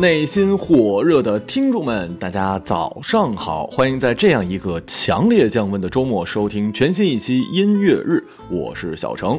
[0.00, 3.66] 内心火热的听众们，大家早上好！
[3.66, 9.38] 欢迎在这样一个强烈降温的周末收听全新一期音乐日，我是小程。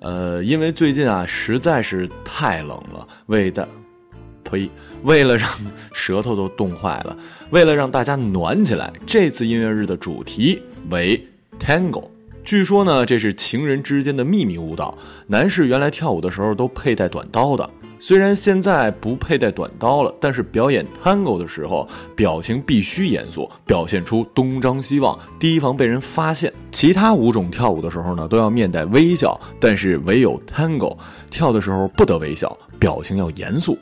[0.00, 3.68] 呃，因为最近啊实在是太冷了，为的，
[4.42, 4.68] 呸，
[5.04, 5.48] 为了让
[5.92, 7.16] 舌头都冻坏了，
[7.50, 11.24] 为了让大家暖起来，这次音乐日的主题为
[11.60, 12.08] Tango。
[12.42, 17.70] 据说呢，这是情人之间的秘密舞蹈，男士原来跳舞的时候都佩戴短刀的。
[18.02, 26.50] 虽然现在不佩戴短刀了，但是表演 tango 的时候，表情必须严肃，表现出东张西望，提防被人发现。
[26.72, 30.96] 其他舞种跳舞的时候呢，都要面带微笑，但是唯有 tango
[31.30, 33.78] 跳的时候不得微笑，表情要严肃。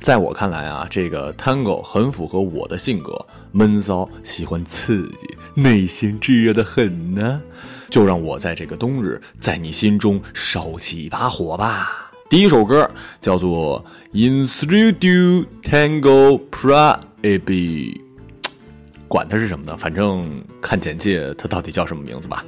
[0.00, 7.42] 在我看来啊，这个 tango 很符合我的性格，闷骚，喜欢刺激，内心炙热的很呢。
[7.90, 12.07] 就让我在这个冬日，在你心中烧起一把火吧。
[12.30, 12.88] 第一首歌
[13.22, 17.00] 叫做《In Studio Tango Private》，
[19.08, 22.44] 管它是什么呢，反正看简介，它到底叫什么名字吧。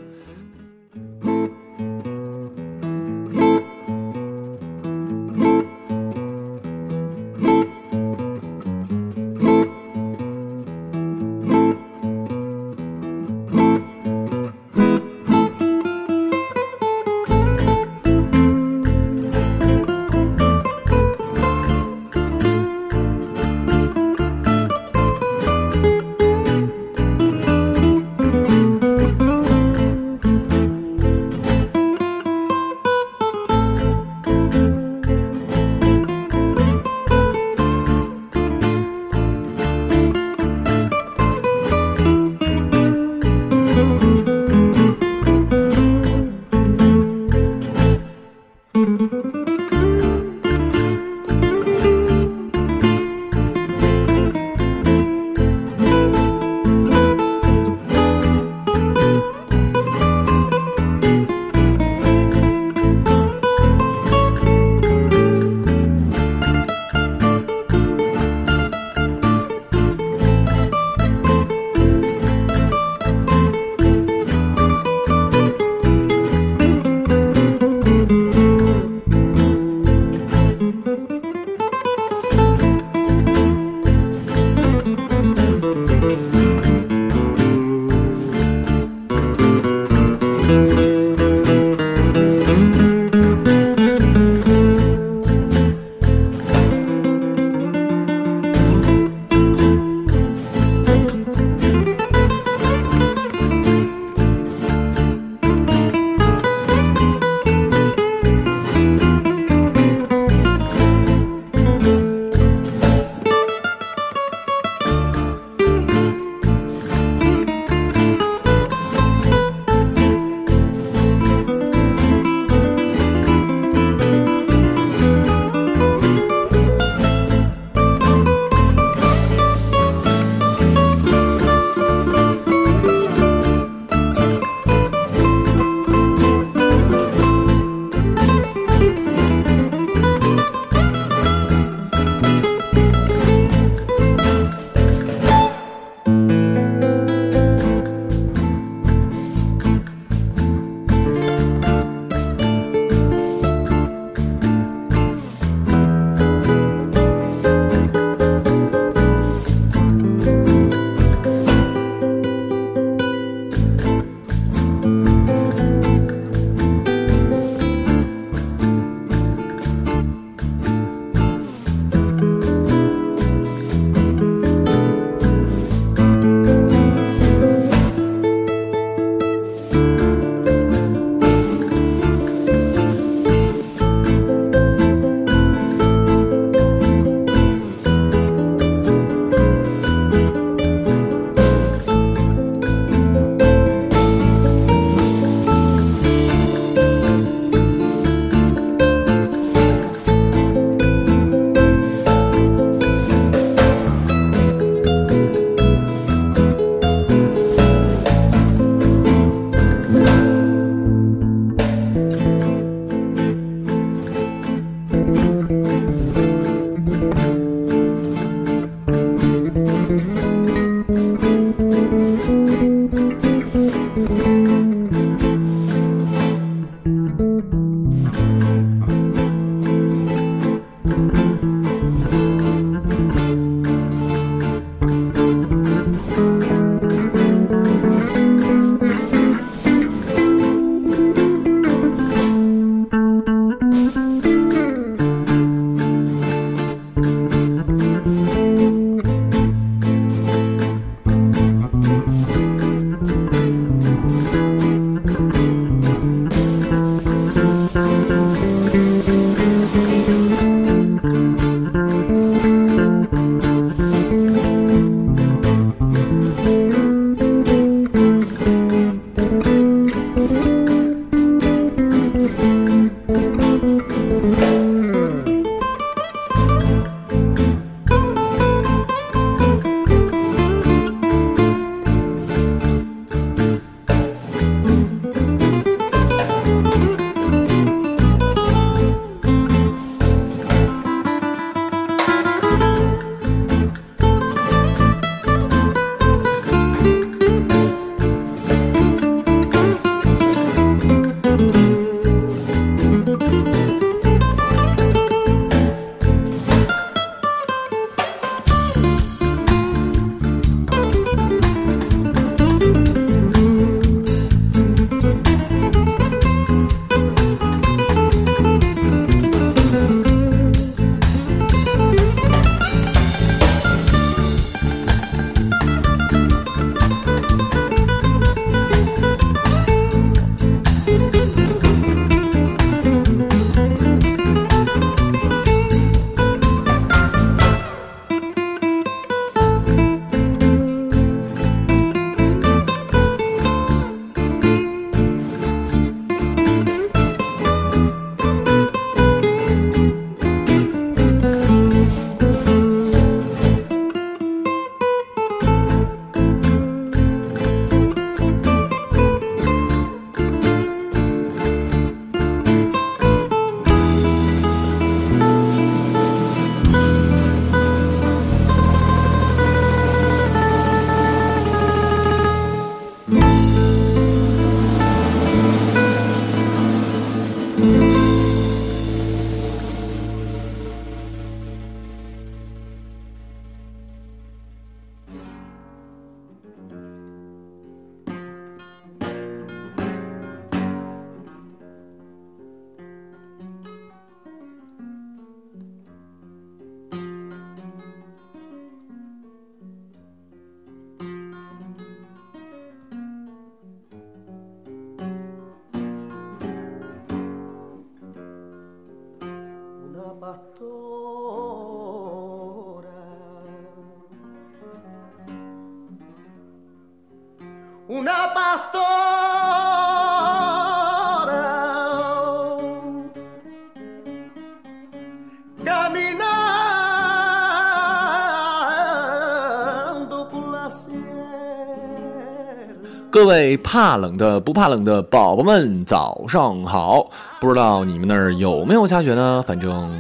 [433.10, 437.10] 各位怕冷的不怕冷的宝宝们，早上好！
[437.40, 439.42] 不知道你们那儿有没有下雪呢？
[439.44, 439.90] 反正，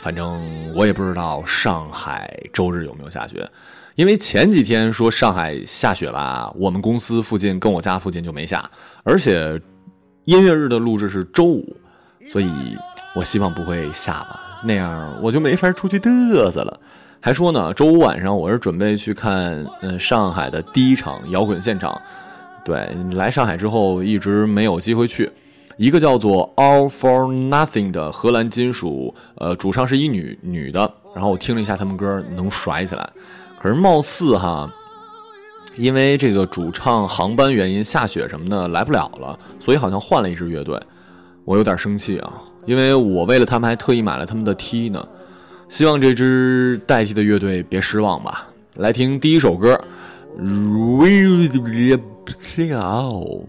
[0.00, 0.38] 反正
[0.74, 3.48] 我也不知道上海周日有没有下雪，
[3.94, 8.70] 因为前几天说上海下雪吧，我们公司附近跟我家附近就没下，
[9.02, 9.58] 而且
[10.26, 11.74] 音乐日的录制是周五，
[12.26, 12.50] 所以
[13.14, 16.78] 我希望不会下吧，那样我就没法出去嘚瑟了。
[17.18, 21.98] 还说呢，周五晚上我是准备去看嗯上海的第一场摇滚现场。
[22.66, 25.30] 对，来上海之后一直没有机会去。
[25.76, 30.80] 一个叫做 All for Nothing 的荷兰金属，呃，主唱是一女女的。
[31.14, 33.08] 然后我听了一下他们歌，能甩起来。
[33.60, 34.68] 可是貌似哈，
[35.76, 40.76] 因为这个主唱航班原因，下雪什么的来不了了，所以好像换了一支乐队。
[41.44, 42.32] 我有点生气啊，
[42.64, 45.06] 因为我为了他们还特意买了他们的 T 呢。
[45.68, 48.48] 希望这支代替的乐队别失望吧。
[48.74, 49.80] 来听第一首歌。
[50.36, 51.48] really
[52.26, 53.48] clear.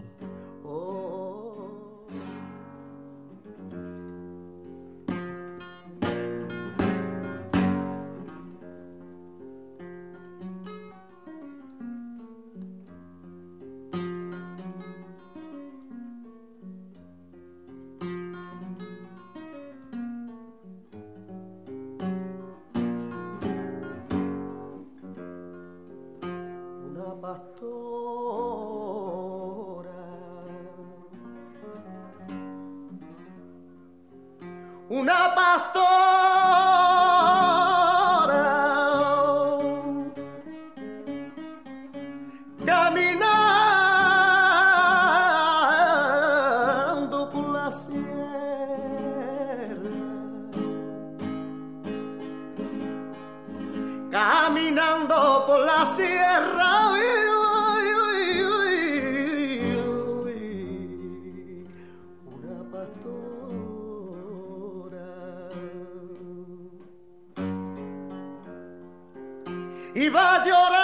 [69.98, 70.77] y va a.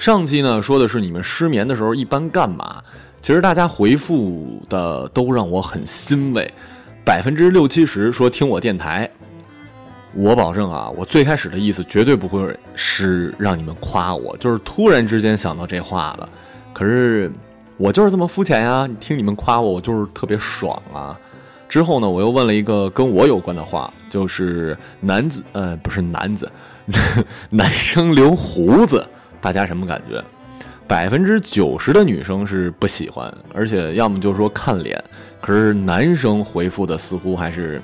[0.00, 2.82] 上期呢说的是你们失眠的时候一般干嘛？
[3.20, 6.50] 其实大家回复的都让我很欣慰，
[7.04, 9.08] 百分之六七十说听我电台。
[10.14, 16.26] 我保证啊，我最开始的意思绝对不会是让你们夸我，就是突然之间想到这话了。
[16.72, 17.30] 可是
[17.76, 21.14] 我就是这么肤浅呀，听你们夸我，我就是特别爽啊。
[21.68, 26.50] 之后呢，我又问了一个跟我有关的话，就是男子呃不是男子，
[27.50, 29.06] 男生留胡子，
[29.40, 30.22] 大家什么感觉？
[30.86, 35.02] 百分之九十的女生是不喜欢，而且要么就说看脸，
[35.40, 37.80] 可是男生回复的似乎还是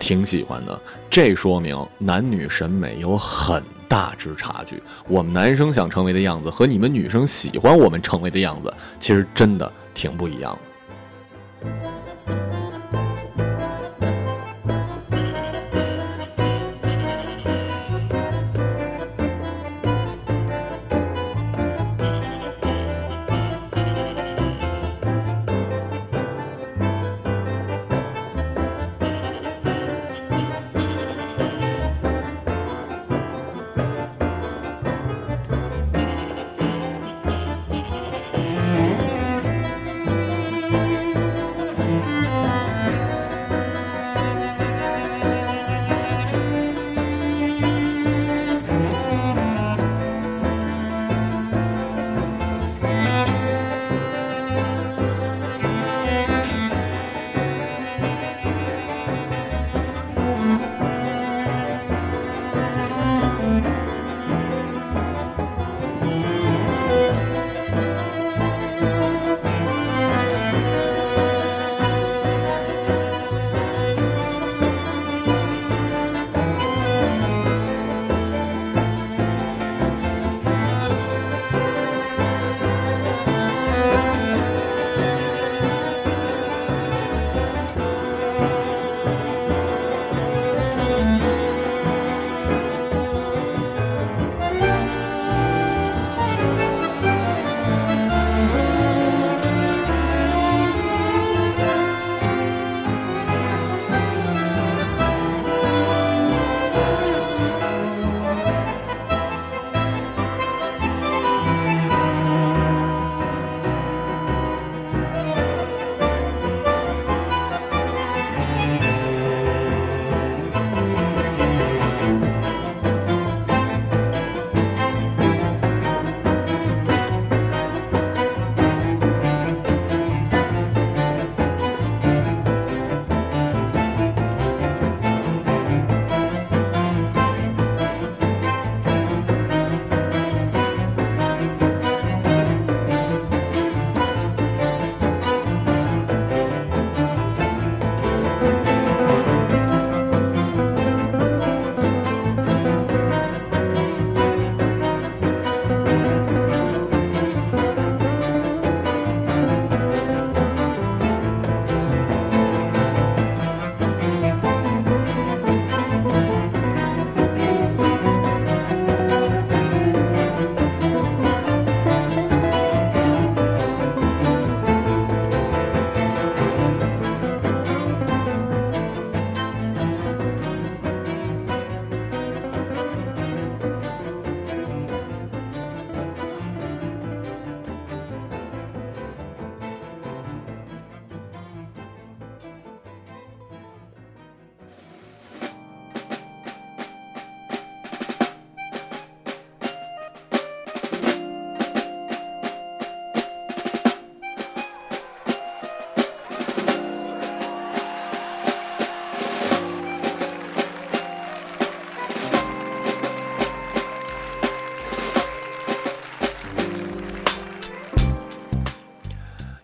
[0.00, 4.82] 挺喜欢的，这说明男女审美有很大之差距。
[5.06, 10.58] 我们男生想成为的样子和你们女生喜欢我们成为的样子，其实真的挺不一样
[11.62, 11.97] 的。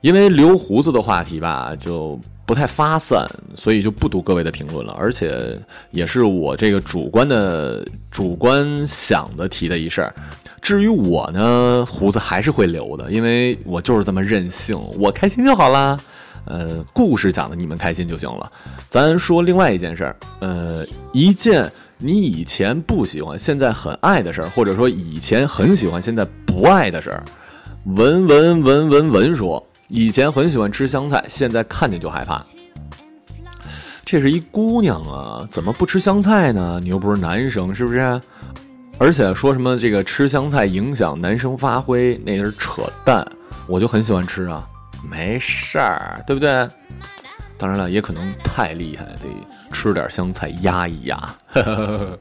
[0.04, 4.94] 因为留胡子的话题吧，就不太发散，所以就不读各位的评论了。
[4.98, 5.58] 而且
[5.92, 10.14] 也是我这个主观的主观想的提的一事儿。
[10.60, 15.98] 至于我呢，胡子还是会留的，因为我就是这么任性，我开心就好啦。
[16.44, 18.52] 呃，故事讲的你们开心就行了。
[18.90, 27.24] 咱说另外一件事儿，呃，一件你以前不喜欢，现在很爱的事儿，或者说以前很喜欢，现在不爱的事儿。
[27.86, 29.66] 文文文文文说。
[29.88, 32.44] 以前很喜欢吃香菜，现在看见就害怕。
[34.04, 36.78] 这是一姑娘啊，怎么不吃香菜呢？
[36.82, 38.20] 你又不是男生，是不是？
[38.98, 43.26] 而且说什么这个吃香菜影响男生发挥，那是扯淡。
[43.66, 44.66] 我就很喜欢吃啊，
[45.10, 46.68] 没事儿，对不对？
[47.56, 49.28] 当然了，也可能太厉害，得
[49.72, 51.16] 吃点香菜压一压。
[51.54, 52.18] la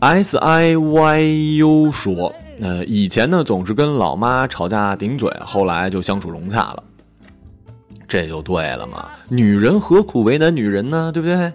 [0.00, 6.82] S I Y U 说，呃，以前呢总是跟老妈吵架顶嘴，后来就相处融洽了。
[8.06, 11.10] 这就对了嘛，女人何苦为难女人呢？
[11.12, 11.52] 对不对？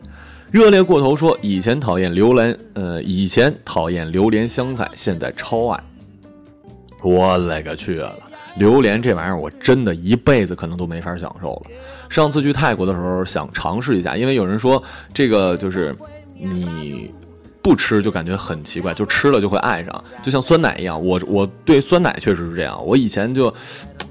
[0.52, 5.84] 热烈过头说，以前讨厌榴莲，呃，以前讨厌榴莲香菜，现在超爱。
[7.02, 8.14] 我勒个去了！
[8.58, 11.72] 榴莲这玩意儿，我真的一辈子可能都没法享受了。
[12.08, 15.96] 上次去泰国的时候，想尝试一下，因为有人说这个就是
[16.36, 17.12] 你
[17.64, 21.04] 不吃就感觉很奇怪，就吃了就会爱上，就像酸奶一样。
[21.04, 23.52] 我我对酸奶确实是这样，我以前就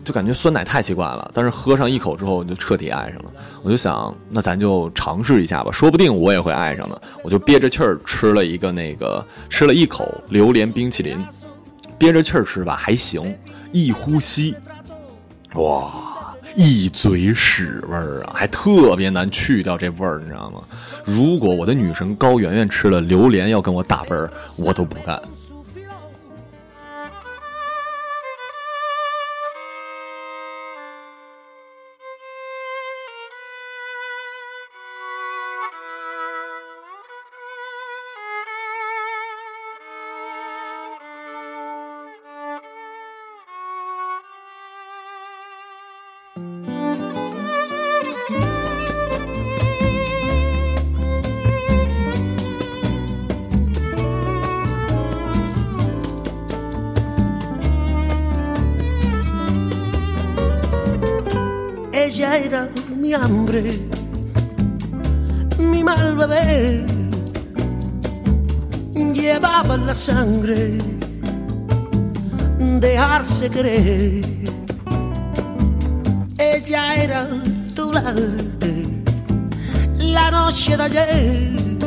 [0.03, 3.25] 就感觉酸奶太奇怪了，但是喝上一口之后就彻底爱上了。
[3.63, 7.03] 我就想，那咱就尝试一下吧，说不定我也会爱上的。
[7.23, 11.23] 我就憋着气儿吃了一个那个，吃了一口榴莲冰淇淋，
[11.99, 13.37] 憋着气儿吃吧还行，
[13.71, 14.57] 一呼吸，
[15.57, 16.12] 哇！
[16.57, 20.61] 一嘴屎味儿啊，还特别难去掉这味儿，你知道吗？
[21.05, 25.21] 如果我的女神高圆圆吃了榴莲要跟我打啵儿，我都不干。
[70.03, 70.79] Sangre,
[72.81, 74.25] dejarse querer.
[76.39, 77.29] Ella era
[77.73, 78.85] tu arte,
[79.99, 81.79] la noche de ayer.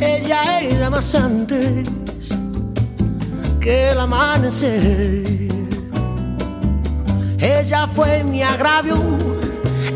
[0.00, 1.86] Ella era más antes
[3.60, 5.24] que el amanecer.
[7.38, 9.00] Ella fue mi agravio,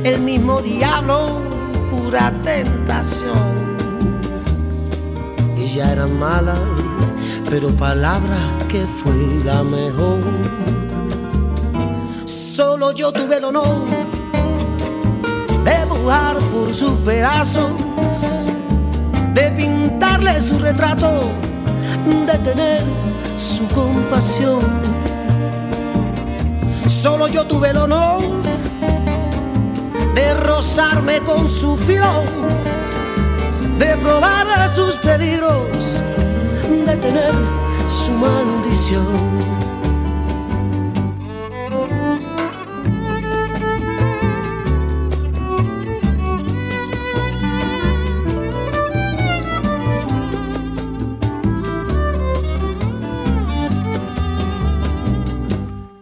[0.05, 1.43] el mismo diablo,
[1.91, 3.76] pura tentación.
[5.69, 6.55] Ella era mala,
[7.51, 8.37] pero palabra
[8.69, 10.21] que fue la mejor.
[12.25, 13.89] Solo yo tuve el honor
[15.65, 17.73] de bujar por sus pedazos,
[19.35, 21.33] de pintarle su retrato,
[22.29, 22.85] de tener
[23.35, 24.61] su compasión.
[26.87, 28.23] Solo yo tuve el honor
[30.15, 32.23] de rozarme con su filo,
[33.79, 36.03] de probar de sus peligros,
[36.87, 37.35] de tener
[37.87, 39.37] su maldición.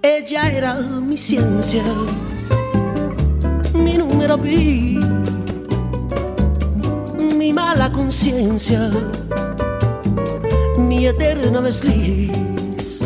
[0.02, 1.82] Ella era mi ciencia,
[3.74, 5.00] mi número pi,
[7.74, 8.88] mala conciencia,
[10.78, 13.00] mi eterna desliz.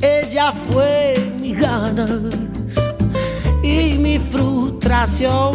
[0.00, 2.72] Ella fue mi ganas
[3.62, 5.54] y mi frustración.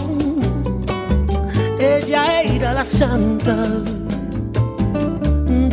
[1.80, 3.56] Ella era la santa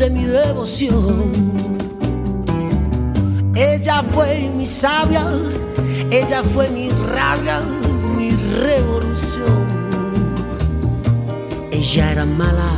[0.01, 1.31] de mi devoción.
[3.55, 5.27] Ella fue mi sabia,
[6.11, 7.61] ella fue mi rabia,
[8.17, 8.31] mi
[8.65, 9.58] revolución.
[11.91, 12.71] Ella era mala,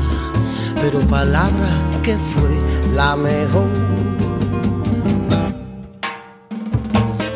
[0.81, 1.69] pero palabra
[2.01, 2.61] que fue
[2.95, 3.67] la mejor.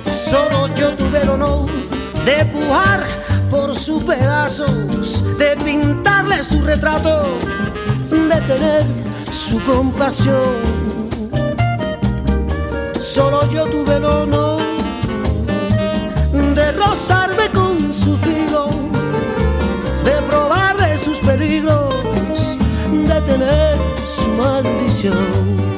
[0.08, 1.68] Solo yo tuve el honor
[2.24, 3.00] de pujar
[3.50, 7.24] por sus pedazos, de pintarle su retrato,
[8.08, 8.84] de tener
[9.32, 10.84] su compasión
[13.14, 14.62] solo yo tuve el honor
[16.32, 17.73] de rozarme con
[25.04, 25.73] show.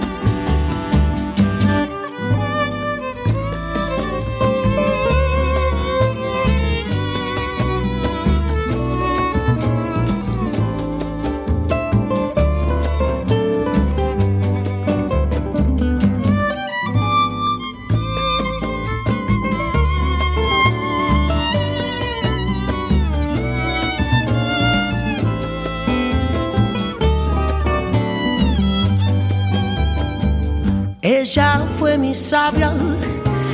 [31.99, 32.73] Mi sabia,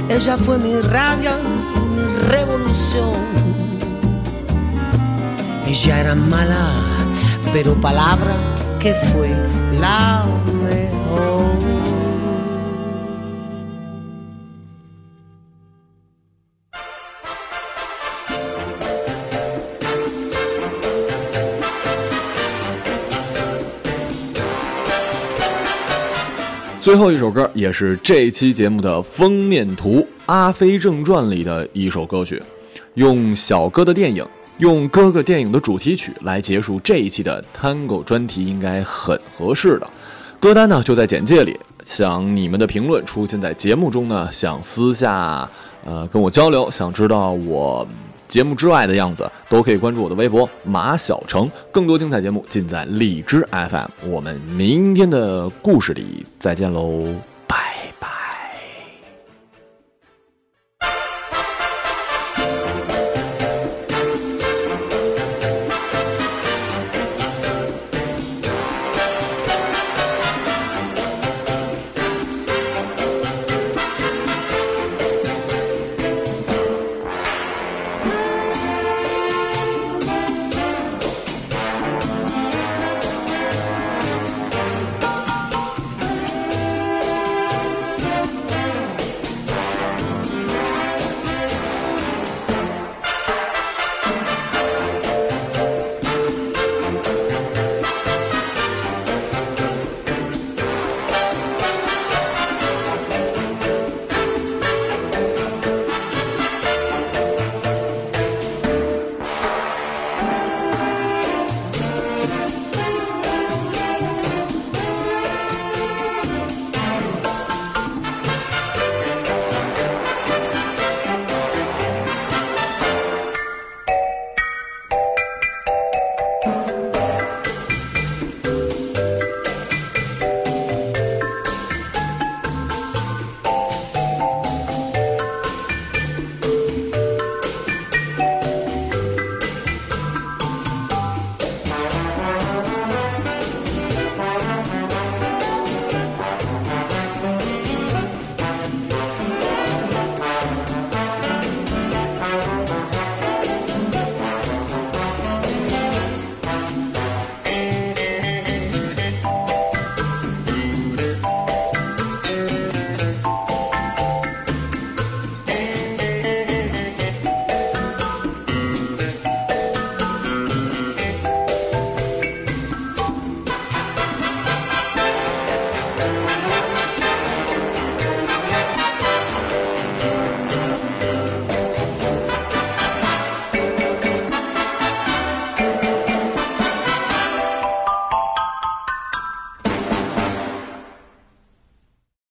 [0.09, 1.33] ella fue mi rabia,
[1.95, 3.17] mi revolución.
[5.67, 6.73] Ella era mala,
[7.53, 8.35] pero palabra
[8.79, 9.31] que fue
[9.81, 10.25] la
[26.93, 32.43] 最后一首歌也是这期节目的封面图，《阿飞正传》里的一首歌曲，
[32.97, 34.23] 用小哥的电影。
[34.59, 39.89] 用哥哥电影的主题曲来结束这一期的 Tango 专题，应该很合适的。
[40.39, 45.49] 歌单呢就在简介里，想你们的评论出现在节目中呢，想私下
[45.87, 47.89] 呃跟我交流，想知道我
[48.33, 51.51] 节目之外的样子，都可以关注我的微博马小成。
[51.71, 54.09] 更多精彩节目尽在荔枝 FM。
[54.11, 57.32] 我们明天的故事里再见喽。